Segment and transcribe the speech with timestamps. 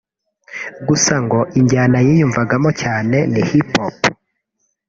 [0.87, 3.97] gusa ngo injyana yiyumvagamo cyane ni Hiphop